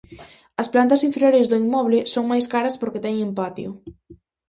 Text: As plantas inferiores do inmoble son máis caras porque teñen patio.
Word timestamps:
As 0.61 0.67
plantas 0.73 1.05
inferiores 1.09 1.45
do 1.47 1.59
inmoble 1.63 1.99
son 2.13 2.23
máis 2.31 2.45
caras 2.53 2.75
porque 2.81 3.03
teñen 3.05 3.35
patio. 3.39 3.69